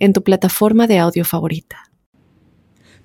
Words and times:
en 0.00 0.12
tu 0.12 0.24
plataforma 0.24 0.88
de 0.88 0.98
audio 0.98 1.24
favorita. 1.24 1.90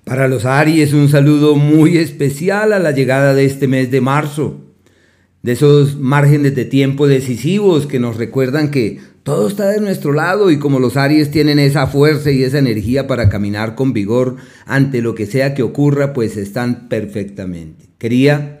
Para 0.04 0.28
los 0.28 0.44
Aries, 0.44 0.92
un 0.92 1.08
saludo 1.08 1.54
muy 1.54 1.98
especial 1.98 2.72
a 2.72 2.78
la 2.78 2.92
llegada 2.92 3.34
de 3.34 3.44
este 3.44 3.68
mes 3.68 3.90
de 3.90 4.00
marzo, 4.00 4.56
de 5.42 5.52
esos 5.52 5.96
márgenes 5.96 6.54
de 6.56 6.64
tiempo 6.64 7.06
decisivos 7.06 7.86
que 7.86 8.00
nos 8.00 8.16
recuerdan 8.16 8.70
que 8.70 9.00
todo 9.22 9.48
está 9.48 9.68
de 9.68 9.80
nuestro 9.80 10.12
lado 10.12 10.52
y 10.52 10.58
como 10.60 10.78
los 10.78 10.96
Aries 10.96 11.32
tienen 11.32 11.58
esa 11.58 11.88
fuerza 11.88 12.30
y 12.30 12.44
esa 12.44 12.58
energía 12.58 13.08
para 13.08 13.28
caminar 13.28 13.74
con 13.74 13.92
vigor 13.92 14.36
ante 14.66 15.02
lo 15.02 15.16
que 15.16 15.26
sea 15.26 15.54
que 15.54 15.64
ocurra, 15.64 16.12
pues 16.12 16.36
están 16.36 16.88
perfectamente. 16.88 17.86
Quería 17.98 18.60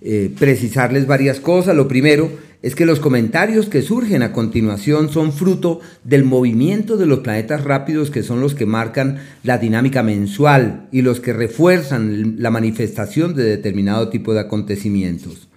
eh, 0.00 0.30
precisarles 0.38 1.06
varias 1.06 1.40
cosas. 1.40 1.76
Lo 1.76 1.88
primero, 1.88 2.30
es 2.60 2.74
que 2.74 2.86
los 2.86 2.98
comentarios 2.98 3.68
que 3.68 3.82
surgen 3.82 4.22
a 4.22 4.32
continuación 4.32 5.10
son 5.10 5.32
fruto 5.32 5.80
del 6.02 6.24
movimiento 6.24 6.96
de 6.96 7.06
los 7.06 7.20
planetas 7.20 7.62
rápidos 7.62 8.10
que 8.10 8.24
son 8.24 8.40
los 8.40 8.54
que 8.54 8.66
marcan 8.66 9.18
la 9.44 9.58
dinámica 9.58 10.02
mensual 10.02 10.88
y 10.90 11.02
los 11.02 11.20
que 11.20 11.32
refuerzan 11.32 12.36
la 12.38 12.50
manifestación 12.50 13.34
de 13.34 13.44
determinado 13.44 14.08
tipo 14.08 14.34
de 14.34 14.40
acontecimientos. 14.40 15.48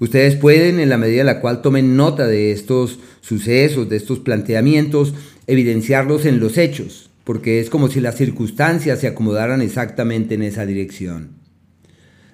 Ustedes 0.00 0.34
pueden, 0.34 0.80
en 0.80 0.88
la 0.88 0.96
medida 0.96 1.20
en 1.20 1.26
la 1.26 1.40
cual 1.40 1.62
tomen 1.62 1.94
nota 1.94 2.26
de 2.26 2.52
estos 2.52 2.98
sucesos, 3.20 3.88
de 3.88 3.96
estos 3.96 4.18
planteamientos, 4.18 5.14
evidenciarlos 5.46 6.24
en 6.24 6.40
los 6.40 6.58
hechos, 6.58 7.10
porque 7.22 7.60
es 7.60 7.70
como 7.70 7.88
si 7.88 8.00
las 8.00 8.16
circunstancias 8.16 8.98
se 8.98 9.06
acomodaran 9.06 9.60
exactamente 9.60 10.34
en 10.34 10.42
esa 10.42 10.64
dirección. 10.66 11.28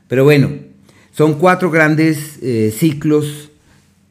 Pero 0.09 0.25
bueno, 0.25 0.50
son 1.11 1.34
cuatro 1.34 1.70
grandes 1.70 2.39
eh, 2.41 2.72
ciclos 2.75 3.50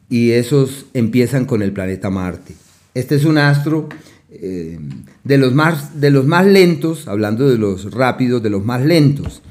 y 0.08 0.32
esos 0.32 0.86
empiezan 0.94 1.44
con 1.44 1.62
el 1.62 1.72
planeta 1.72 2.10
Marte. 2.10 2.54
Este 2.94 3.16
es 3.16 3.24
un 3.24 3.38
astro 3.38 3.88
eh, 4.30 4.78
de, 5.24 5.38
los 5.38 5.54
más, 5.54 6.00
de 6.00 6.10
los 6.10 6.26
más 6.26 6.46
lentos, 6.46 7.08
hablando 7.08 7.48
de 7.48 7.58
los 7.58 7.92
rápidos, 7.92 8.42
de 8.42 8.50
los 8.50 8.64
más 8.64 8.84
lentos. 8.84 9.42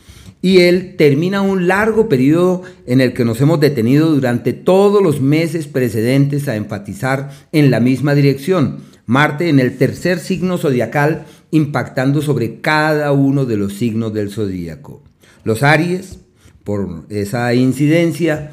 Y 0.42 0.60
él 0.60 0.96
termina 0.98 1.42
un 1.42 1.68
largo 1.68 2.08
periodo 2.08 2.62
en 2.86 3.02
el 3.02 3.14
que 3.14 3.26
nos 3.26 3.42
hemos 3.42 3.60
detenido 3.60 4.12
durante 4.14 4.54
todos 4.54 5.02
los 5.02 5.20
meses 5.20 5.68
precedentes 5.68 6.48
a 6.48 6.56
enfatizar 6.56 7.32
en 7.52 7.72
la 7.72 7.80
misma 7.80 8.14
dirección. 8.14 8.78
Marte 9.08 9.50
en 9.50 9.60
el 9.60 9.78
tercer 9.78 10.20
signo 10.20 10.58
zodiacal, 10.58 11.26
impactando 11.52 12.22
sobre 12.22 12.62
cada 12.62 13.12
uno 13.12 13.46
de 13.46 13.58
los 13.58 13.74
signos 13.74 14.14
del 14.14 14.30
zodíaco. 14.30 15.04
Los 15.44 15.64
Aries, 15.64 16.20
por 16.64 17.06
esa 17.10 17.54
incidencia, 17.54 18.52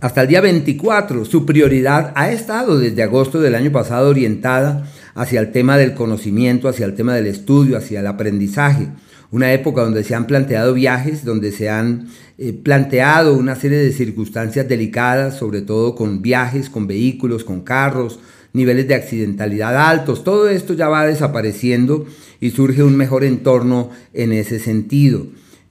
hasta 0.00 0.22
el 0.22 0.28
día 0.28 0.40
24, 0.40 1.24
su 1.24 1.46
prioridad 1.46 2.12
ha 2.14 2.30
estado 2.30 2.78
desde 2.78 3.02
agosto 3.02 3.40
del 3.40 3.54
año 3.54 3.72
pasado 3.72 4.10
orientada 4.10 4.90
hacia 5.14 5.40
el 5.40 5.52
tema 5.52 5.76
del 5.76 5.94
conocimiento, 5.94 6.68
hacia 6.68 6.86
el 6.86 6.94
tema 6.94 7.14
del 7.14 7.26
estudio, 7.26 7.76
hacia 7.76 8.00
el 8.00 8.06
aprendizaje. 8.06 8.88
Una 9.30 9.52
época 9.52 9.82
donde 9.82 10.04
se 10.04 10.14
han 10.14 10.26
planteado 10.26 10.74
viajes, 10.74 11.24
donde 11.24 11.52
se 11.52 11.70
han 11.70 12.08
eh, 12.38 12.52
planteado 12.52 13.34
una 13.34 13.56
serie 13.56 13.78
de 13.78 13.92
circunstancias 13.92 14.68
delicadas, 14.68 15.38
sobre 15.38 15.62
todo 15.62 15.94
con 15.94 16.22
viajes, 16.22 16.68
con 16.68 16.86
vehículos, 16.86 17.44
con 17.44 17.62
carros, 17.62 18.20
niveles 18.52 18.86
de 18.88 18.94
accidentalidad 18.94 19.88
altos. 19.88 20.22
Todo 20.24 20.48
esto 20.48 20.74
ya 20.74 20.88
va 20.88 21.06
desapareciendo 21.06 22.06
y 22.40 22.50
surge 22.50 22.82
un 22.82 22.96
mejor 22.96 23.24
entorno 23.24 23.90
en 24.12 24.32
ese 24.32 24.58
sentido. 24.58 25.26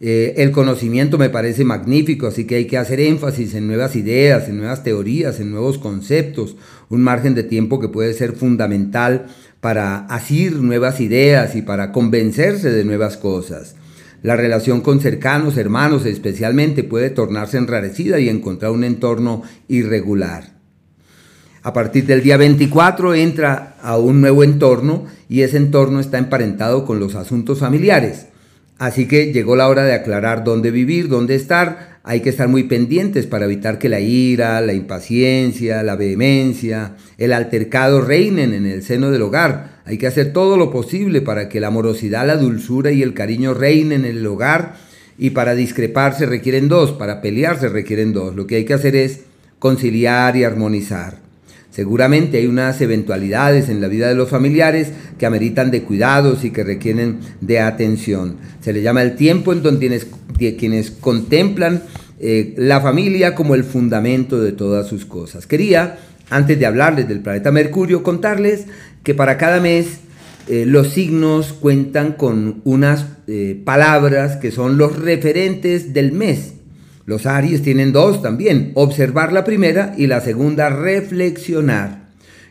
Eh, 0.06 0.44
el 0.44 0.52
conocimiento 0.52 1.18
me 1.18 1.30
parece 1.30 1.64
magnífico, 1.64 2.28
así 2.28 2.44
que 2.44 2.56
hay 2.56 2.66
que 2.66 2.78
hacer 2.78 3.00
énfasis 3.00 3.54
en 3.54 3.68
nuevas 3.68 3.96
ideas, 3.96 4.50
en 4.50 4.58
nuevas 4.58 4.84
teorías, 4.84 5.40
en 5.40 5.50
nuevos 5.50 5.78
conceptos, 5.78 6.58
un 6.90 7.02
margen 7.02 7.36
de 7.36 7.44
tiempo 7.44 7.80
que 7.80 7.88
puede 7.88 8.14
ser 8.14 8.34
fundamental 8.34 9.28
para 9.62 10.00
asir 10.08 10.58
nuevas 10.58 11.00
ideas 11.00 11.56
y 11.56 11.62
para 11.62 11.94
convencerse 11.94 12.70
de 12.70 12.84
nuevas 12.84 13.16
cosas. 13.16 13.76
La 14.24 14.36
relación 14.36 14.82
con 14.82 15.00
cercanos, 15.00 15.56
hermanos 15.56 16.06
especialmente, 16.06 16.84
puede 16.84 17.10
tornarse 17.10 17.58
enrarecida 17.58 18.20
y 18.20 18.28
encontrar 18.28 18.72
un 18.72 18.84
entorno 18.84 19.44
irregular. 19.70 20.52
A 21.62 21.72
partir 21.72 22.06
del 22.06 22.22
día 22.22 22.36
24 22.36 23.16
entra 23.16 23.78
a 23.82 23.98
un 23.98 24.20
nuevo 24.20 24.44
entorno 24.44 25.06
y 25.30 25.44
ese 25.44 25.56
entorno 25.56 26.02
está 26.02 26.18
emparentado 26.18 26.84
con 26.84 27.00
los 27.00 27.16
asuntos 27.16 27.60
familiares. 27.60 28.33
Así 28.78 29.08
que 29.08 29.32
llegó 29.32 29.56
la 29.56 29.68
hora 29.68 29.84
de 29.84 29.94
aclarar 29.94 30.44
dónde 30.44 30.72
vivir, 30.72 31.08
dónde 31.08 31.36
estar. 31.36 32.00
Hay 32.04 32.20
que 32.20 32.30
estar 32.30 32.48
muy 32.50 32.64
pendientes 32.64 33.28
para 33.28 33.46
evitar 33.46 33.80
que 33.80 33.88
la 33.88 34.00
ira, 34.00 34.60
la 34.62 34.74
impaciencia, 34.74 35.84
la 35.84 35.96
vehemencia, 35.96 36.96
el 37.18 37.32
altercado 37.32 38.02
reinen 38.02 38.54
en 38.54 38.66
el 38.66 38.84
seno 38.84 39.10
del 39.10 39.22
hogar. 39.22 39.82
Hay 39.86 39.98
que 39.98 40.08
hacer 40.08 40.34
todo 40.34 40.58
lo 40.58 40.70
posible 40.70 41.22
para 41.22 41.48
que 41.48 41.62
la 41.62 41.68
amorosidad, 41.68 42.28
la 42.28 42.36
dulzura 42.36 42.92
y 42.92 43.04
el 43.04 43.14
cariño 43.14 43.54
reinen 43.54 44.06
en 44.06 44.18
el 44.18 44.28
hogar. 44.28 44.76
Y 45.18 45.30
para 45.30 45.56
discrepar 45.56 46.18
se 46.18 46.26
requieren 46.26 46.68
dos, 46.68 46.92
para 46.92 47.22
pelear 47.22 47.60
se 47.60 47.70
requieren 47.70 48.12
dos. 48.12 48.36
Lo 48.36 48.48
que 48.48 48.56
hay 48.56 48.66
que 48.66 48.74
hacer 48.74 48.96
es 48.96 49.22
conciliar 49.60 50.36
y 50.36 50.44
armonizar. 50.44 51.23
Seguramente 51.74 52.38
hay 52.38 52.46
unas 52.46 52.80
eventualidades 52.82 53.68
en 53.68 53.82
la 53.82 53.88
vida 53.88 54.08
de 54.08 54.14
los 54.14 54.30
familiares 54.30 54.92
que 55.18 55.26
ameritan 55.26 55.72
de 55.72 55.82
cuidados 55.82 56.44
y 56.44 56.52
que 56.52 56.64
requieren 56.64 57.18
de 57.42 57.62
atención. 57.62 58.38
Se 58.62 58.74
le 58.74 58.84
llama 58.84 59.02
el 59.02 59.16
tiempo 59.16 59.54
en 59.54 59.64
donde 59.64 60.00
quienes, 60.38 60.92
contemplan 60.92 61.82
eh, 62.20 62.54
la 62.58 62.80
familia 62.80 63.34
como 63.34 63.56
el 63.56 63.64
fundamento 63.64 64.40
de 64.40 64.52
todas 64.52 64.88
sus 64.88 65.06
cosas. 65.06 65.48
Quería, 65.48 65.98
antes 66.30 66.60
de 66.60 66.68
hablarles 66.68 67.08
del 67.08 67.22
planeta 67.22 67.52
Mercurio, 67.52 68.04
contarles 68.04 68.66
que 69.02 69.16
para 69.16 69.40
cada 69.40 69.60
mes 69.60 69.98
eh, 70.48 70.66
los 70.68 70.90
signos 70.90 71.54
cuentan 71.54 72.12
con 72.12 72.62
unas 72.66 73.08
eh, 73.26 73.60
palabras 73.66 74.36
que 74.36 74.52
son 74.52 74.78
los 74.78 75.00
referentes 75.00 75.92
del 75.92 76.12
mes. 76.12 76.53
Los 77.06 77.26
Aries 77.26 77.62
tienen 77.62 77.92
dos 77.92 78.22
también, 78.22 78.72
observar 78.76 79.34
la 79.34 79.44
primera 79.44 79.94
y 79.98 80.08
la 80.08 80.22
segunda 80.22 80.70
reflexionar. 80.70 82.04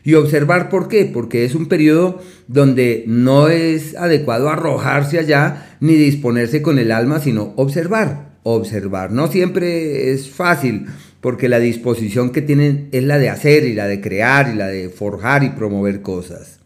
Y 0.03 0.15
observar 0.15 0.69
por 0.69 0.89
qué, 0.89 1.05
porque 1.05 1.45
es 1.45 1.55
un 1.55 1.67
periodo 1.67 2.21
donde 2.47 3.05
no 3.07 3.47
es 3.47 3.95
adecuado 3.95 4.49
arrojarse 4.49 5.17
allá 5.17 5.75
ni 5.79 5.95
disponerse 5.95 6.61
con 6.61 6.77
el 6.77 6.91
alma, 6.91 7.19
sino 7.19 7.53
observar, 7.55 8.33
observar. 8.43 9.11
No 9.11 9.27
siempre 9.27 10.11
es 10.11 10.29
fácil, 10.29 10.87
porque 11.21 11.47
la 11.47 11.59
disposición 11.59 12.31
que 12.31 12.41
tienen 12.41 12.89
es 12.91 13.03
la 13.03 13.17
de 13.17 13.29
hacer 13.29 13.63
y 13.63 13.73
la 13.73 13.87
de 13.87 14.01
crear 14.01 14.51
y 14.53 14.57
la 14.57 14.67
de 14.67 14.89
forjar 14.89 15.45
y 15.45 15.51
promover 15.51 16.01
cosas. 16.01 16.59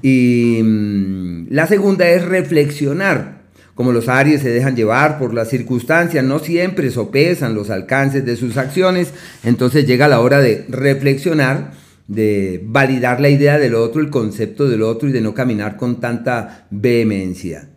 Y 0.00 0.60
mm, 0.62 1.48
la 1.50 1.66
segunda 1.66 2.08
es 2.08 2.24
reflexionar, 2.24 3.39
como 3.80 3.92
los 3.92 4.10
Aries 4.10 4.42
se 4.42 4.50
dejan 4.50 4.76
llevar 4.76 5.18
por 5.18 5.32
las 5.32 5.48
circunstancias, 5.48 6.22
no 6.22 6.38
siempre 6.38 6.90
sopesan 6.90 7.54
los 7.54 7.70
alcances 7.70 8.26
de 8.26 8.36
sus 8.36 8.58
acciones, 8.58 9.14
entonces 9.42 9.86
llega 9.86 10.06
la 10.06 10.20
hora 10.20 10.38
de 10.38 10.66
reflexionar, 10.68 11.70
de 12.06 12.60
validar 12.62 13.22
la 13.22 13.30
idea 13.30 13.56
del 13.56 13.74
otro, 13.74 14.02
el 14.02 14.10
concepto 14.10 14.68
del 14.68 14.82
otro 14.82 15.08
y 15.08 15.12
de 15.12 15.22
no 15.22 15.32
caminar 15.32 15.78
con 15.78 15.98
tanta 15.98 16.66
vehemencia. 16.70 17.70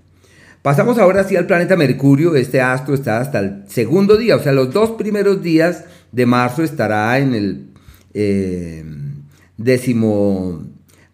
Pasamos 0.62 0.98
ahora 0.98 1.24
sí 1.24 1.38
al 1.38 1.48
planeta 1.48 1.78
Mercurio, 1.78 2.36
este 2.36 2.60
astro 2.60 2.96
está 2.96 3.22
hasta 3.22 3.40
el 3.40 3.64
segundo 3.70 4.18
día, 4.18 4.36
o 4.36 4.44
sea, 4.44 4.52
los 4.52 4.74
dos 4.74 4.92
primeros 4.98 5.42
días 5.42 5.86
de 6.12 6.26
marzo 6.26 6.64
estará 6.64 7.18
en 7.18 7.34
el 7.34 7.68
eh, 8.14 8.84
décimo 9.56 10.68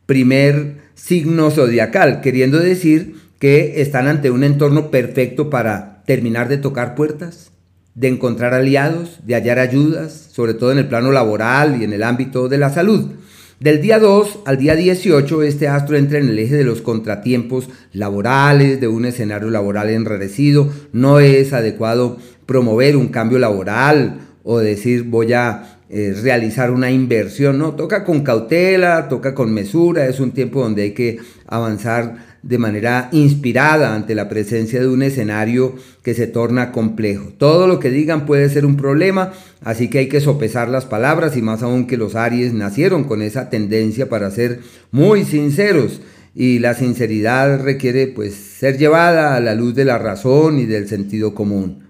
primer 0.08 0.78
signo 0.96 1.52
zodiacal, 1.52 2.22
queriendo 2.22 2.58
decir 2.58 3.29
que 3.39 3.81
están 3.81 4.07
ante 4.07 4.31
un 4.31 4.44
entorno 4.44 4.91
perfecto 4.91 5.50
para 5.50 6.03
terminar 6.06 6.50
de 6.50 6.57
tocar 6.57 6.94
puertas, 6.94 7.51
de 7.95 8.09
encontrar 8.09 8.53
aliados, 8.53 9.19
de 9.25 9.36
hallar 9.36 9.59
ayudas, 9.59 10.30
sobre 10.31 10.53
todo 10.53 10.71
en 10.71 10.77
el 10.77 10.88
plano 10.88 11.12
laboral 11.12 11.81
y 11.81 11.86
en 11.86 11.94
el 11.94 12.03
ámbito 12.03 12.50
de 12.50 12.57
la 12.57 12.69
salud. 12.69 13.12
Del 13.59 13.81
día 13.81 14.00
2 14.00 14.39
al 14.45 14.57
día 14.57 14.75
18, 14.75 15.44
este 15.44 15.68
astro 15.68 15.97
entra 15.97 16.18
en 16.18 16.30
el 16.30 16.39
eje 16.39 16.56
de 16.56 16.63
los 16.63 16.81
contratiempos 16.81 17.69
laborales, 17.91 18.80
de 18.80 18.88
un 18.88 19.03
escenario 19.03 19.50
laboral 19.50 19.89
enrarecido. 19.89 20.69
No 20.94 21.19
es 21.19 21.51
adecuado 21.51 22.18
promover 22.45 22.95
un 22.95 23.09
cambio 23.09 23.38
laboral 23.38 24.21
o 24.44 24.59
decir 24.59 25.03
voy 25.03 25.33
a 25.33 25.80
eh, 25.89 26.15
realizar 26.21 26.71
una 26.71 26.91
inversión, 26.91 27.57
no, 27.57 27.74
toca 27.74 28.06
con 28.06 28.21
cautela, 28.21 29.09
toca 29.09 29.33
con 29.33 29.51
mesura, 29.51 30.06
es 30.06 30.19
un 30.19 30.31
tiempo 30.31 30.62
donde 30.62 30.83
hay 30.83 30.91
que 30.91 31.18
avanzar 31.47 32.29
de 32.41 32.57
manera 32.57 33.09
inspirada 33.12 33.95
ante 33.95 34.15
la 34.15 34.30
presencia 34.30 34.80
de 34.80 34.88
un 34.88 35.03
escenario 35.03 35.75
que 36.03 36.13
se 36.13 36.27
torna 36.27 36.71
complejo. 36.71 37.33
Todo 37.38 37.68
lo 37.68 37.80
que 37.80 37.89
digan 37.89 38.25
puede 38.25 38.50
ser 38.50 38.65
un 38.65 38.77
problema, 38.77 39.33
así 39.62 39.89
que 39.89 40.00
hay 40.00 40.07
que 40.07 40.21
sopesar 40.21 40.69
las 40.69 40.86
palabras 40.86 41.36
y 41.36 41.41
más 41.41 41.63
aún 41.63 41.88
que 41.88 41.97
los 41.97 42.15
Aries 42.15 42.53
nacieron 42.53 43.03
con 43.03 43.21
esa 43.21 43.50
tendencia 43.50 44.09
para 44.09 44.31
ser 44.31 44.59
muy 44.91 45.25
sinceros 45.25 46.01
y 46.36 46.59
la 46.59 46.74
sinceridad 46.74 47.62
requiere 47.62 48.07
pues 48.07 48.36
ser 48.36 48.77
llevada 48.77 49.36
a 49.36 49.39
la 49.39 49.56
luz 49.56 49.75
de 49.75 49.86
la 49.86 49.97
razón 49.97 50.59
y 50.59 50.65
del 50.65 50.88
sentido 50.88 51.33
común. 51.33 51.83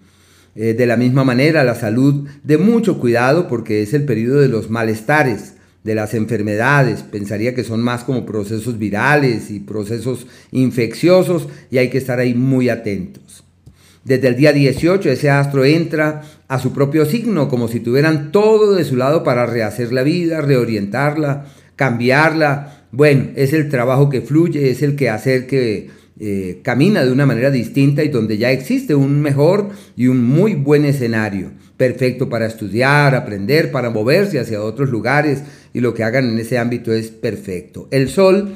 Eh, 0.56 0.74
de 0.74 0.86
la 0.86 0.98
misma 0.98 1.24
manera, 1.24 1.64
la 1.64 1.76
salud 1.76 2.28
de 2.44 2.58
mucho 2.58 3.00
cuidado 3.00 3.48
porque 3.48 3.82
es 3.84 3.94
el 3.94 4.06
periodo 4.06 4.42
de 4.42 4.48
los 4.48 4.70
malestares, 4.70 5.54
de 5.84 5.96
las 5.96 6.14
enfermedades. 6.14 7.04
Pensaría 7.04 7.56
que 7.56 7.64
son 7.64 7.82
más 7.82 8.04
como 8.04 8.26
procesos 8.26 8.78
virales 8.78 9.52
y 9.52 9.60
procesos 9.60 10.28
infecciosos 10.52 11.48
y 11.72 11.78
hay 11.78 11.90
que 11.90 11.98
estar 11.98 12.20
ahí 12.20 12.34
muy 12.34 12.70
atentos. 12.70 13.44
Desde 14.04 14.30
el 14.30 14.36
día 14.36 14.54
18 14.54 15.10
ese 15.10 15.30
astro 15.30 15.66
entra 15.66 16.24
a 16.48 16.60
su 16.60 16.74
propio 16.74 17.06
signo 17.06 17.50
como 17.50 17.68
si 17.68 17.80
tuvieran 17.80 18.32
todo 18.32 18.74
de 18.74 18.86
su 18.86 18.96
lado 18.96 19.24
para 19.24 19.46
rehacer 19.46 19.92
la 19.92 20.04
vida, 20.04 20.42
reorientarla, 20.42 21.46
cambiarla. 21.76 22.86
Bueno, 22.92 23.30
es 23.36 23.54
el 23.54 23.70
trabajo 23.70 24.10
que 24.10 24.22
fluye, 24.22 24.72
es 24.72 24.82
el 24.82 24.96
que 24.96 25.10
hacer 25.10 25.48
que 25.48 25.90
eh, 26.22 26.60
camina 26.64 27.06
de 27.06 27.14
una 27.14 27.26
manera 27.26 27.50
distinta 27.50 28.04
y 28.04 28.10
donde 28.10 28.38
ya 28.38 28.52
existe 28.52 28.94
un 28.94 29.22
mejor 29.22 29.70
y 29.96 30.08
un 30.08 30.22
muy 30.22 30.54
buen 30.54 30.84
escenario, 30.84 31.52
perfecto 31.78 32.28
para 32.28 32.46
estudiar, 32.46 33.16
aprender, 33.16 33.72
para 33.72 33.90
moverse 33.90 34.38
hacia 34.38 34.62
otros 34.62 34.90
lugares 34.90 35.44
y 35.74 35.80
lo 35.80 35.94
que 35.94 36.04
hagan 36.04 36.28
en 36.28 36.38
ese 36.38 36.58
ámbito 36.58 36.92
es 36.92 37.08
perfecto. 37.08 37.88
El 37.92 38.10
Sol 38.10 38.56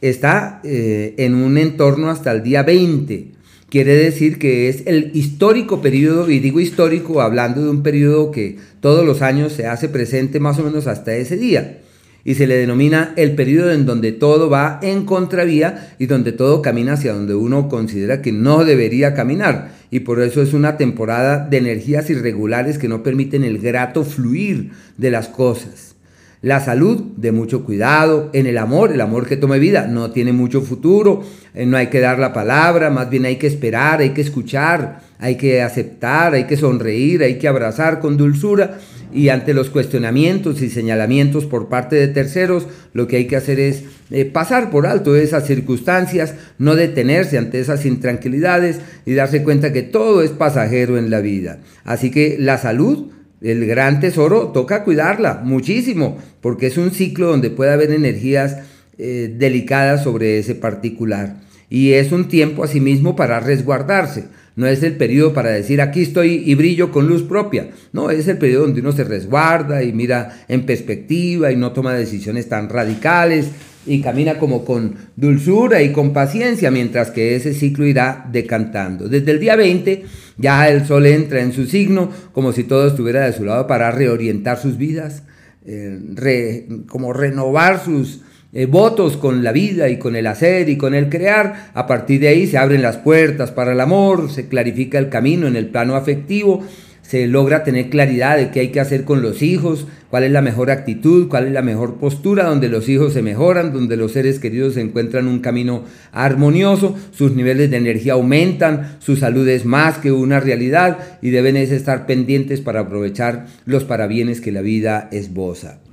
está 0.00 0.62
eh, 0.64 1.14
en 1.18 1.34
un 1.34 1.58
entorno 1.58 2.08
hasta 2.08 2.32
el 2.32 2.42
día 2.42 2.62
20. 2.62 3.32
Quiere 3.68 3.96
decir 3.96 4.38
que 4.38 4.70
es 4.70 4.82
el 4.86 5.10
histórico 5.12 5.82
periodo, 5.82 6.30
y 6.30 6.38
digo 6.38 6.58
histórico 6.58 7.20
hablando 7.20 7.62
de 7.62 7.68
un 7.68 7.82
periodo 7.82 8.30
que 8.30 8.56
todos 8.80 9.04
los 9.04 9.20
años 9.20 9.52
se 9.52 9.66
hace 9.66 9.90
presente 9.90 10.40
más 10.40 10.58
o 10.58 10.64
menos 10.64 10.86
hasta 10.86 11.14
ese 11.14 11.36
día 11.36 11.80
y 12.24 12.34
se 12.34 12.46
le 12.46 12.56
denomina 12.56 13.12
el 13.16 13.34
periodo 13.34 13.70
en 13.70 13.84
donde 13.84 14.12
todo 14.12 14.48
va 14.48 14.80
en 14.82 15.04
contravía 15.04 15.94
y 15.98 16.06
donde 16.06 16.32
todo 16.32 16.62
camina 16.62 16.94
hacia 16.94 17.12
donde 17.12 17.34
uno 17.34 17.68
considera 17.68 18.22
que 18.22 18.32
no 18.32 18.64
debería 18.64 19.14
caminar. 19.14 19.72
Y 19.90 20.00
por 20.00 20.20
eso 20.20 20.40
es 20.40 20.54
una 20.54 20.76
temporada 20.76 21.46
de 21.46 21.58
energías 21.58 22.08
irregulares 22.10 22.78
que 22.78 22.88
no 22.88 23.02
permiten 23.02 23.44
el 23.44 23.58
grato 23.58 24.04
fluir 24.04 24.70
de 24.96 25.10
las 25.10 25.28
cosas. 25.28 25.94
La 26.40 26.60
salud, 26.60 27.00
de 27.16 27.32
mucho 27.32 27.64
cuidado. 27.64 28.28
En 28.34 28.46
el 28.46 28.58
amor, 28.58 28.92
el 28.92 29.00
amor 29.00 29.26
que 29.26 29.38
tome 29.38 29.58
vida, 29.58 29.86
no 29.86 30.10
tiene 30.10 30.32
mucho 30.32 30.60
futuro. 30.60 31.22
Eh, 31.54 31.64
no 31.64 31.78
hay 31.78 31.86
que 31.86 32.00
dar 32.00 32.18
la 32.18 32.34
palabra, 32.34 32.90
más 32.90 33.08
bien 33.08 33.24
hay 33.24 33.36
que 33.36 33.46
esperar, 33.46 34.00
hay 34.00 34.10
que 34.10 34.20
escuchar, 34.20 35.00
hay 35.18 35.36
que 35.36 35.62
aceptar, 35.62 36.34
hay 36.34 36.44
que 36.44 36.58
sonreír, 36.58 37.22
hay 37.22 37.38
que 37.38 37.48
abrazar 37.48 37.98
con 37.98 38.18
dulzura 38.18 38.78
y 39.14 39.28
ante 39.28 39.54
los 39.54 39.70
cuestionamientos 39.70 40.60
y 40.60 40.68
señalamientos 40.68 41.46
por 41.46 41.68
parte 41.68 41.96
de 41.96 42.08
terceros, 42.08 42.66
lo 42.92 43.06
que 43.06 43.16
hay 43.16 43.26
que 43.26 43.36
hacer 43.36 43.60
es 43.60 43.84
eh, 44.10 44.24
pasar 44.24 44.70
por 44.70 44.86
alto 44.86 45.14
esas 45.14 45.46
circunstancias, 45.46 46.34
no 46.58 46.74
detenerse 46.74 47.38
ante 47.38 47.60
esas 47.60 47.86
intranquilidades 47.86 48.80
y 49.06 49.14
darse 49.14 49.44
cuenta 49.44 49.72
que 49.72 49.82
todo 49.82 50.22
es 50.22 50.30
pasajero 50.32 50.98
en 50.98 51.10
la 51.10 51.20
vida. 51.20 51.60
Así 51.84 52.10
que 52.10 52.36
la 52.38 52.58
salud, 52.58 53.12
el 53.40 53.64
gran 53.66 54.00
tesoro, 54.00 54.48
toca 54.48 54.82
cuidarla 54.82 55.40
muchísimo, 55.44 56.18
porque 56.40 56.66
es 56.66 56.76
un 56.76 56.90
ciclo 56.90 57.28
donde 57.28 57.50
puede 57.50 57.72
haber 57.72 57.92
energías 57.92 58.58
eh, 58.98 59.32
delicadas 59.38 60.02
sobre 60.02 60.38
ese 60.38 60.56
particular. 60.56 61.36
Y 61.70 61.92
es 61.92 62.12
un 62.12 62.28
tiempo 62.28 62.64
asimismo 62.64 63.16
para 63.16 63.40
resguardarse 63.40 64.24
no 64.56 64.66
es 64.66 64.82
el 64.82 64.96
periodo 64.96 65.32
para 65.32 65.50
decir 65.50 65.80
aquí 65.80 66.02
estoy 66.02 66.42
y 66.46 66.54
brillo 66.54 66.92
con 66.92 67.08
luz 67.08 67.22
propia. 67.22 67.70
No, 67.92 68.10
es 68.10 68.28
el 68.28 68.38
periodo 68.38 68.66
donde 68.66 68.80
uno 68.80 68.92
se 68.92 69.04
resguarda 69.04 69.82
y 69.82 69.92
mira 69.92 70.44
en 70.48 70.64
perspectiva 70.64 71.50
y 71.50 71.56
no 71.56 71.72
toma 71.72 71.94
decisiones 71.94 72.48
tan 72.48 72.68
radicales 72.68 73.48
y 73.86 74.00
camina 74.00 74.38
como 74.38 74.64
con 74.64 74.94
dulzura 75.16 75.82
y 75.82 75.92
con 75.92 76.12
paciencia 76.12 76.70
mientras 76.70 77.10
que 77.10 77.34
ese 77.34 77.52
ciclo 77.52 77.84
irá 77.86 78.28
decantando. 78.30 79.08
Desde 79.08 79.32
el 79.32 79.40
día 79.40 79.56
20 79.56 80.04
ya 80.38 80.68
el 80.68 80.86
sol 80.86 81.06
entra 81.06 81.40
en 81.40 81.52
su 81.52 81.66
signo 81.66 82.10
como 82.32 82.52
si 82.52 82.64
todo 82.64 82.86
estuviera 82.86 83.26
de 83.26 83.32
su 83.32 83.44
lado 83.44 83.66
para 83.66 83.90
reorientar 83.90 84.58
sus 84.58 84.78
vidas, 84.78 85.24
eh, 85.66 86.68
como 86.88 87.12
renovar 87.12 87.82
sus 87.84 88.20
eh, 88.54 88.66
votos 88.66 89.16
con 89.16 89.42
la 89.42 89.50
vida 89.50 89.88
y 89.88 89.98
con 89.98 90.14
el 90.14 90.28
hacer 90.28 90.68
y 90.68 90.76
con 90.76 90.94
el 90.94 91.08
crear. 91.08 91.70
A 91.74 91.86
partir 91.88 92.20
de 92.20 92.28
ahí 92.28 92.46
se 92.46 92.56
abren 92.56 92.82
las 92.82 92.96
puertas 92.96 93.50
para 93.50 93.72
el 93.72 93.80
amor, 93.80 94.30
se 94.30 94.46
clarifica 94.46 94.98
el 94.98 95.08
camino 95.08 95.48
en 95.48 95.56
el 95.56 95.66
plano 95.66 95.96
afectivo, 95.96 96.64
se 97.02 97.26
logra 97.26 97.64
tener 97.64 97.90
claridad 97.90 98.38
de 98.38 98.50
qué 98.50 98.60
hay 98.60 98.68
que 98.68 98.80
hacer 98.80 99.04
con 99.04 99.20
los 99.20 99.42
hijos, 99.42 99.86
cuál 100.08 100.24
es 100.24 100.32
la 100.32 100.40
mejor 100.40 100.70
actitud, 100.70 101.28
cuál 101.28 101.48
es 101.48 101.52
la 101.52 101.60
mejor 101.60 101.96
postura, 101.96 102.44
donde 102.44 102.68
los 102.68 102.88
hijos 102.88 103.12
se 103.12 103.22
mejoran, 103.22 103.72
donde 103.72 103.96
los 103.96 104.12
seres 104.12 104.38
queridos 104.38 104.74
se 104.74 104.80
encuentran 104.80 105.28
un 105.28 105.40
camino 105.40 105.84
armonioso, 106.12 106.96
sus 107.10 107.34
niveles 107.34 107.70
de 107.70 107.76
energía 107.76 108.14
aumentan, 108.14 108.96
su 109.00 109.16
salud 109.16 109.46
es 109.48 109.64
más 109.64 109.98
que 109.98 110.12
una 110.12 110.40
realidad 110.40 110.98
y 111.20 111.30
deben 111.30 111.56
estar 111.56 112.06
pendientes 112.06 112.60
para 112.60 112.80
aprovechar 112.80 113.46
los 113.66 113.84
parabienes 113.84 114.40
que 114.40 114.52
la 114.52 114.62
vida 114.62 115.08
esboza. 115.12 115.83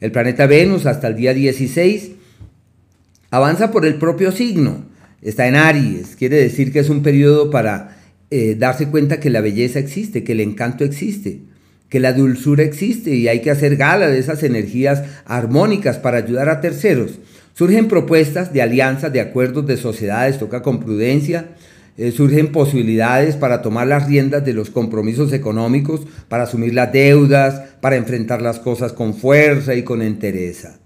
El 0.00 0.12
planeta 0.12 0.46
Venus 0.46 0.86
hasta 0.86 1.08
el 1.08 1.16
día 1.16 1.32
16 1.32 2.12
avanza 3.30 3.70
por 3.70 3.86
el 3.86 3.94
propio 3.96 4.30
signo, 4.30 4.84
está 5.22 5.48
en 5.48 5.56
Aries, 5.56 6.16
quiere 6.16 6.36
decir 6.36 6.72
que 6.72 6.80
es 6.80 6.90
un 6.90 7.02
periodo 7.02 7.50
para 7.50 7.96
eh, 8.30 8.56
darse 8.58 8.88
cuenta 8.88 9.20
que 9.20 9.30
la 9.30 9.40
belleza 9.40 9.78
existe, 9.78 10.22
que 10.22 10.32
el 10.32 10.40
encanto 10.40 10.84
existe, 10.84 11.40
que 11.88 12.00
la 12.00 12.12
dulzura 12.12 12.62
existe 12.62 13.14
y 13.14 13.28
hay 13.28 13.40
que 13.40 13.50
hacer 13.50 13.76
gala 13.76 14.08
de 14.08 14.18
esas 14.18 14.42
energías 14.42 15.02
armónicas 15.24 15.98
para 15.98 16.18
ayudar 16.18 16.48
a 16.48 16.60
terceros. 16.60 17.18
Surgen 17.54 17.88
propuestas 17.88 18.52
de 18.52 18.60
alianzas, 18.60 19.12
de 19.12 19.20
acuerdos, 19.20 19.66
de 19.66 19.76
sociedades, 19.76 20.38
toca 20.38 20.62
con 20.62 20.80
prudencia, 20.80 21.50
eh, 21.98 22.12
surgen 22.12 22.52
posibilidades 22.52 23.36
para 23.36 23.62
tomar 23.62 23.86
las 23.86 24.06
riendas 24.06 24.44
de 24.44 24.52
los 24.52 24.70
compromisos 24.70 25.32
económicos, 25.32 26.02
para 26.28 26.44
asumir 26.44 26.74
las 26.74 26.92
deudas, 26.92 27.62
para 27.80 27.96
enfrentar 27.96 28.42
las 28.42 28.58
cosas 28.58 28.92
con 28.92 29.14
fuerza 29.14 29.74
y 29.74 29.82
con 29.82 30.02
entereza. 30.02 30.78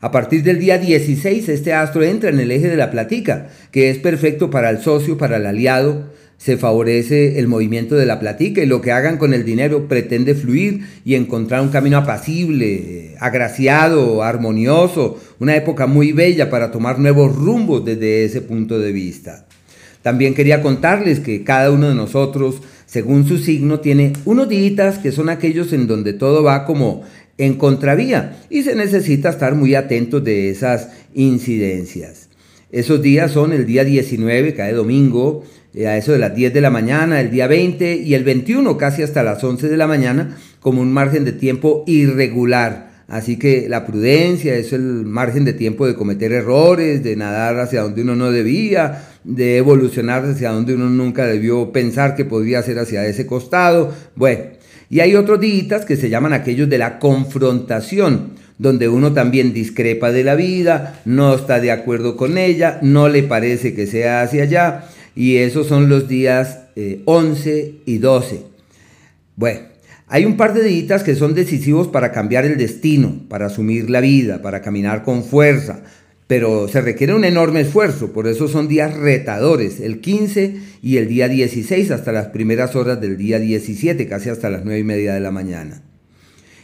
A 0.00 0.12
partir 0.12 0.44
del 0.44 0.60
día 0.60 0.78
16 0.78 1.48
este 1.48 1.72
astro 1.72 2.02
entra 2.04 2.30
en 2.30 2.38
el 2.38 2.52
eje 2.52 2.68
de 2.68 2.76
la 2.76 2.90
platica, 2.90 3.48
que 3.72 3.90
es 3.90 3.98
perfecto 3.98 4.48
para 4.48 4.70
el 4.70 4.78
socio, 4.78 5.18
para 5.18 5.36
el 5.36 5.46
aliado, 5.46 6.06
se 6.38 6.56
favorece 6.56 7.40
el 7.40 7.48
movimiento 7.48 7.96
de 7.96 8.06
la 8.06 8.20
platica 8.20 8.62
y 8.62 8.66
lo 8.66 8.80
que 8.80 8.92
hagan 8.92 9.18
con 9.18 9.34
el 9.34 9.44
dinero 9.44 9.88
pretende 9.88 10.36
fluir 10.36 10.86
y 11.04 11.16
encontrar 11.16 11.62
un 11.62 11.70
camino 11.70 11.98
apacible, 11.98 13.16
agraciado, 13.18 14.22
armonioso, 14.22 15.20
una 15.40 15.56
época 15.56 15.88
muy 15.88 16.12
bella 16.12 16.48
para 16.48 16.70
tomar 16.70 17.00
nuevos 17.00 17.34
rumbos 17.34 17.84
desde 17.84 18.24
ese 18.24 18.40
punto 18.40 18.78
de 18.78 18.92
vista. 18.92 19.47
También 20.02 20.34
quería 20.34 20.62
contarles 20.62 21.20
que 21.20 21.44
cada 21.44 21.70
uno 21.70 21.88
de 21.88 21.94
nosotros, 21.94 22.62
según 22.86 23.26
su 23.26 23.38
signo, 23.38 23.80
tiene 23.80 24.12
unos 24.24 24.48
días 24.48 24.98
que 24.98 25.12
son 25.12 25.28
aquellos 25.28 25.72
en 25.72 25.86
donde 25.86 26.12
todo 26.12 26.42
va 26.42 26.64
como 26.64 27.02
en 27.36 27.54
contravía 27.54 28.40
y 28.50 28.62
se 28.62 28.74
necesita 28.74 29.30
estar 29.30 29.54
muy 29.54 29.74
atentos 29.74 30.22
de 30.24 30.50
esas 30.50 30.88
incidencias. 31.14 32.28
Esos 32.70 33.00
días 33.00 33.32
son 33.32 33.52
el 33.52 33.64
día 33.64 33.84
19, 33.84 34.54
cae 34.54 34.72
domingo, 34.72 35.44
eh, 35.74 35.86
a 35.86 35.96
eso 35.96 36.12
de 36.12 36.18
las 36.18 36.34
10 36.34 36.52
de 36.52 36.60
la 36.60 36.70
mañana, 36.70 37.20
el 37.20 37.30
día 37.30 37.46
20 37.46 37.96
y 37.96 38.14
el 38.14 38.24
21 38.24 38.76
casi 38.76 39.02
hasta 39.02 39.22
las 39.22 39.42
11 39.42 39.68
de 39.68 39.76
la 39.76 39.86
mañana, 39.86 40.36
como 40.60 40.82
un 40.82 40.92
margen 40.92 41.24
de 41.24 41.32
tiempo 41.32 41.84
irregular 41.86 42.88
Así 43.08 43.38
que 43.38 43.70
la 43.70 43.86
prudencia 43.86 44.54
es 44.54 44.74
el 44.74 44.82
margen 44.82 45.46
de 45.46 45.54
tiempo 45.54 45.86
de 45.86 45.94
cometer 45.94 46.30
errores, 46.30 47.02
de 47.02 47.16
nadar 47.16 47.58
hacia 47.58 47.80
donde 47.80 48.02
uno 48.02 48.14
no 48.14 48.30
debía, 48.30 49.02
de 49.28 49.58
evolucionar 49.58 50.24
hacia 50.24 50.50
donde 50.50 50.74
uno 50.74 50.88
nunca 50.88 51.26
debió 51.26 51.70
pensar 51.70 52.16
que 52.16 52.24
podría 52.24 52.62
ser 52.62 52.78
hacia 52.78 53.06
ese 53.06 53.26
costado. 53.26 53.94
Bueno, 54.16 54.44
y 54.88 55.00
hay 55.00 55.14
otros 55.16 55.38
días 55.38 55.84
que 55.84 55.96
se 55.96 56.08
llaman 56.08 56.32
aquellos 56.32 56.70
de 56.70 56.78
la 56.78 56.98
confrontación, 56.98 58.30
donde 58.56 58.88
uno 58.88 59.12
también 59.12 59.52
discrepa 59.52 60.12
de 60.12 60.24
la 60.24 60.34
vida, 60.34 61.00
no 61.04 61.34
está 61.34 61.60
de 61.60 61.70
acuerdo 61.70 62.16
con 62.16 62.38
ella, 62.38 62.78
no 62.80 63.10
le 63.10 63.22
parece 63.22 63.74
que 63.74 63.86
sea 63.86 64.22
hacia 64.22 64.44
allá, 64.44 64.84
y 65.14 65.36
esos 65.36 65.66
son 65.66 65.90
los 65.90 66.08
días 66.08 66.60
11 67.04 67.58
eh, 67.58 67.74
y 67.84 67.98
12. 67.98 68.42
Bueno, 69.36 69.60
hay 70.06 70.24
un 70.24 70.38
par 70.38 70.54
de 70.54 70.64
días 70.64 71.02
que 71.02 71.14
son 71.14 71.34
decisivos 71.34 71.88
para 71.88 72.12
cambiar 72.12 72.46
el 72.46 72.56
destino, 72.56 73.14
para 73.28 73.46
asumir 73.46 73.90
la 73.90 74.00
vida, 74.00 74.40
para 74.40 74.62
caminar 74.62 75.04
con 75.04 75.22
fuerza, 75.22 75.82
pero 76.28 76.68
se 76.68 76.82
requiere 76.82 77.14
un 77.14 77.24
enorme 77.24 77.62
esfuerzo, 77.62 78.12
por 78.12 78.28
eso 78.28 78.48
son 78.48 78.68
días 78.68 78.94
retadores, 78.94 79.80
el 79.80 80.00
15 80.00 80.56
y 80.82 80.98
el 80.98 81.08
día 81.08 81.26
16 81.26 81.90
hasta 81.90 82.12
las 82.12 82.26
primeras 82.26 82.76
horas 82.76 83.00
del 83.00 83.16
día 83.16 83.38
17, 83.38 84.06
casi 84.06 84.28
hasta 84.28 84.50
las 84.50 84.62
9 84.62 84.78
y 84.78 84.84
media 84.84 85.14
de 85.14 85.20
la 85.20 85.32
mañana. 85.32 85.82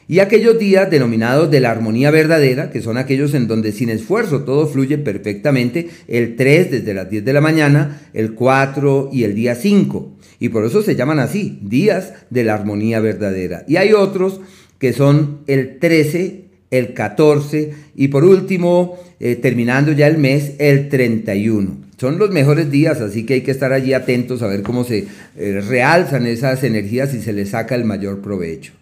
y 0.06 0.18
aquellos 0.18 0.59
días 0.59 0.90
denominados 0.90 1.50
de 1.50 1.61
la 1.61 1.71
armonía 1.71 2.11
verdadera, 2.11 2.71
que 2.71 2.83
son 2.83 2.99
aquellos 2.99 3.33
en 3.33 3.49
donde 3.49 3.73
sin 3.73 3.88
esfuerzo 3.88 4.44
todo 4.44 4.66
fluye 4.66 4.99
perfectamente, 4.99 5.88
el 6.09 6.37
3 6.37 6.71
desde 6.71 6.92
las 6.92 7.09
10 7.09 7.25
de 7.25 7.33
la 7.33 7.40
mañana, 7.40 8.02
el 8.12 8.35
4 8.35 9.09
y 9.11 9.25
el 9.25 9.35
día 9.35 9.54
5. 9.54 10.18
Y 10.40 10.50
por 10.50 10.66
eso 10.66 10.83
se 10.83 10.94
llaman 10.94 11.21
así, 11.21 11.59
días 11.62 12.12
de 12.28 12.44
la 12.44 12.52
armonía 12.52 13.00
verdadera. 13.00 13.64
Y 13.66 13.76
hay 13.76 13.94
otros 13.94 14.42
que 14.78 14.92
son 14.92 15.38
el 15.47 15.78
13, 15.78 16.44
el 16.78 16.95
14 16.95 17.73
y 17.95 18.09
por 18.09 18.25
último, 18.25 18.99
eh, 19.21 19.37
terminando 19.37 19.93
ya 19.93 20.07
el 20.07 20.19
mes, 20.19 20.54
el 20.59 20.88
31. 20.88 21.85
Son 21.99 22.19
los 22.19 22.31
mejores 22.31 22.71
días, 22.71 23.00
así 23.00 23.25
que 23.25 23.35
hay 23.35 23.40
que 23.43 23.52
estar 23.52 23.73
allí 23.73 23.93
atentos 23.93 24.43
a 24.43 24.49
ver 24.49 24.62
cómo 24.62 24.85
se 24.85 25.07
eh, 25.37 25.61
realzan 25.61 26.26
esas 26.26 26.64
energías 26.64 27.14
y 27.14 27.23
se 27.23 27.33
les 27.33 27.50
saca 27.50 27.75
el 27.75 27.85
mayor 27.85 28.21
provecho. 28.21 28.73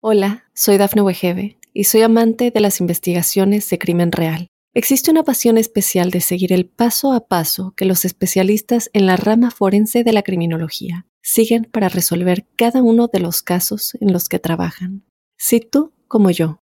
Hola, 0.00 0.44
soy 0.52 0.76
Dafne 0.76 1.02
Wegebe 1.02 1.56
y 1.72 1.84
soy 1.84 2.02
amante 2.02 2.50
de 2.50 2.60
las 2.60 2.80
investigaciones 2.80 3.68
de 3.70 3.78
crimen 3.78 4.12
real. 4.12 4.48
Existe 4.74 5.10
una 5.10 5.22
pasión 5.22 5.58
especial 5.58 6.10
de 6.10 6.20
seguir 6.20 6.52
el 6.52 6.66
paso 6.66 7.12
a 7.12 7.26
paso 7.26 7.74
que 7.76 7.84
los 7.84 8.04
especialistas 8.04 8.90
en 8.92 9.06
la 9.06 9.16
rama 9.16 9.50
forense 9.50 10.02
de 10.02 10.12
la 10.12 10.22
criminología 10.22 11.06
siguen 11.22 11.68
para 11.70 11.88
resolver 11.88 12.46
cada 12.56 12.82
uno 12.82 13.08
de 13.12 13.20
los 13.20 13.42
casos 13.42 13.96
en 14.00 14.12
los 14.12 14.28
que 14.28 14.38
trabajan. 14.38 15.04
Si 15.38 15.60
tú, 15.60 15.92
como 16.08 16.30
yo, 16.30 16.61